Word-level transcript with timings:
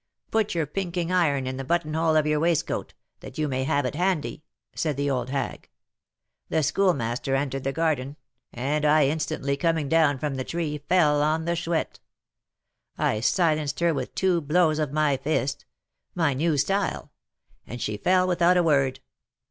'Put 0.31 0.55
your 0.55 0.65
"pinking 0.65 1.11
iron" 1.11 1.45
in 1.45 1.57
the 1.57 1.63
buttonhole 1.63 2.15
of 2.15 2.25
your 2.25 2.39
waistcoat, 2.39 2.95
that 3.19 3.37
you 3.37 3.47
may 3.47 3.65
have 3.65 3.85
it 3.85 3.93
handy,' 3.93 4.43
said 4.75 4.97
the 4.97 5.11
old 5.11 5.29
hag. 5.29 5.69
The 6.49 6.63
Schoolmaster 6.63 7.35
entered 7.35 7.63
the 7.63 7.71
garden, 7.71 8.17
and 8.51 8.83
I 8.83 9.05
instantly, 9.05 9.55
coming 9.55 9.87
down 9.87 10.17
from 10.17 10.37
the 10.37 10.43
tree, 10.43 10.79
fell 10.89 11.21
on 11.21 11.45
the 11.45 11.55
Chouette. 11.55 11.99
I 12.97 13.19
silenced 13.19 13.79
her 13.81 13.93
with 13.93 14.15
two 14.15 14.41
blows 14.41 14.79
of 14.79 14.91
my 14.91 15.17
fist, 15.17 15.65
my 16.15 16.33
new 16.33 16.57
style, 16.57 17.11
and 17.67 17.79
she 17.79 17.97
fell 17.97 18.25
without 18.27 18.57
a 18.57 18.63
word. 18.63 19.01